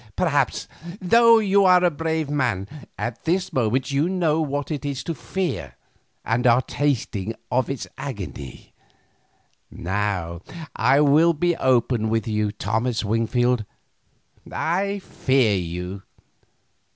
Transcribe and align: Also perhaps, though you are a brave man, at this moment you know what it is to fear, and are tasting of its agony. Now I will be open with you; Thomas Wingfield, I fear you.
Also 0.03 0.11
perhaps, 0.15 0.67
though 0.99 1.37
you 1.37 1.63
are 1.63 1.83
a 1.83 1.91
brave 1.91 2.27
man, 2.27 2.67
at 2.97 3.23
this 3.25 3.53
moment 3.53 3.91
you 3.91 4.09
know 4.09 4.41
what 4.41 4.71
it 4.71 4.83
is 4.83 5.03
to 5.03 5.13
fear, 5.13 5.75
and 6.25 6.47
are 6.47 6.63
tasting 6.63 7.35
of 7.51 7.69
its 7.69 7.85
agony. 7.99 8.73
Now 9.69 10.41
I 10.75 11.01
will 11.01 11.33
be 11.33 11.55
open 11.55 12.09
with 12.09 12.27
you; 12.27 12.51
Thomas 12.51 13.05
Wingfield, 13.05 13.63
I 14.51 14.97
fear 14.97 15.53
you. 15.55 16.01